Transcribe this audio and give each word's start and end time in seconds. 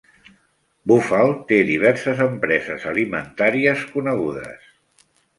Buffalo 0.91 1.33
té 1.49 1.59
diverses 1.67 2.21
empreses 2.25 2.87
alimentàries 2.93 3.83
conegudes. 3.91 4.65